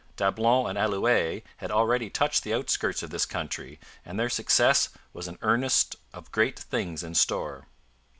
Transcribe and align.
Dablon 0.17 0.65
and 0.67 0.79
Allouez 0.79 1.43
had 1.57 1.69
already 1.69 2.09
touched 2.09 2.41
the 2.43 2.55
outskirts 2.55 3.03
of 3.03 3.11
this 3.11 3.27
country, 3.27 3.79
and 4.03 4.19
their 4.19 4.31
success 4.31 4.89
was 5.13 5.27
an 5.27 5.37
earnest 5.43 5.95
of 6.11 6.31
great 6.31 6.57
things 6.57 7.03
in 7.03 7.13
store. 7.13 7.67